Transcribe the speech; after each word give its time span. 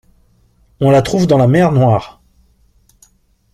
On 0.79 0.89
la 0.89 1.03
trouve 1.03 1.27
dans 1.27 1.37
la 1.37 1.45
Mer 1.47 1.71
Noire. 1.71 2.23